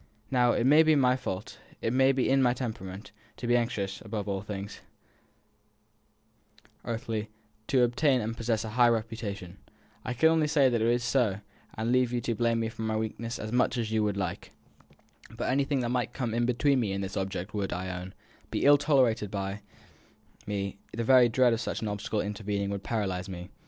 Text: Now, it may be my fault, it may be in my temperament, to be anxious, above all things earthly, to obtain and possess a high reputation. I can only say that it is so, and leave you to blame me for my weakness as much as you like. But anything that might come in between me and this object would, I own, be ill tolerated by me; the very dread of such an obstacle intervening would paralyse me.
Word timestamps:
Now, 0.31 0.53
it 0.53 0.63
may 0.65 0.81
be 0.81 0.95
my 0.95 1.15
fault, 1.15 1.59
it 1.79 1.93
may 1.93 2.11
be 2.11 2.27
in 2.27 2.41
my 2.41 2.55
temperament, 2.55 3.11
to 3.37 3.45
be 3.45 3.55
anxious, 3.55 4.01
above 4.01 4.27
all 4.27 4.41
things 4.41 4.81
earthly, 6.83 7.29
to 7.67 7.83
obtain 7.83 8.19
and 8.19 8.35
possess 8.35 8.63
a 8.63 8.69
high 8.69 8.87
reputation. 8.89 9.59
I 10.03 10.15
can 10.15 10.29
only 10.29 10.47
say 10.47 10.69
that 10.69 10.81
it 10.81 10.87
is 10.87 11.03
so, 11.03 11.41
and 11.75 11.91
leave 11.91 12.11
you 12.11 12.19
to 12.21 12.33
blame 12.33 12.61
me 12.61 12.69
for 12.69 12.81
my 12.81 12.97
weakness 12.97 13.37
as 13.37 13.51
much 13.51 13.77
as 13.77 13.91
you 13.91 14.11
like. 14.11 14.49
But 15.29 15.51
anything 15.51 15.81
that 15.81 15.89
might 15.89 16.13
come 16.13 16.33
in 16.33 16.47
between 16.47 16.79
me 16.79 16.93
and 16.93 17.03
this 17.03 17.15
object 17.15 17.53
would, 17.53 17.71
I 17.71 17.91
own, 17.95 18.15
be 18.49 18.65
ill 18.65 18.79
tolerated 18.79 19.29
by 19.29 19.61
me; 20.47 20.79
the 20.93 21.03
very 21.03 21.29
dread 21.29 21.53
of 21.53 21.61
such 21.61 21.83
an 21.83 21.87
obstacle 21.87 22.21
intervening 22.21 22.71
would 22.71 22.81
paralyse 22.81 23.29
me. 23.29 23.51